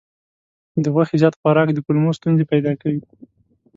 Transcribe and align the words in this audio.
د 0.83 0.85
غوښې 0.93 1.15
زیات 1.21 1.35
خوراک 1.39 1.69
د 1.73 1.79
کولمو 1.85 2.17
ستونزې 2.17 2.45
پیدا 2.51 2.71
کوي. 2.81 3.01